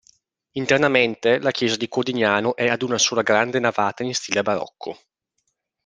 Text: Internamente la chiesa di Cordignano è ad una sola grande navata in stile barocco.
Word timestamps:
Internamente 0.53 1.37
la 1.37 1.51
chiesa 1.51 1.75
di 1.77 1.87
Cordignano 1.87 2.55
è 2.55 2.67
ad 2.67 2.81
una 2.81 2.97
sola 2.97 3.21
grande 3.21 3.59
navata 3.59 4.01
in 4.01 4.15
stile 4.15 4.41
barocco. 4.41 4.97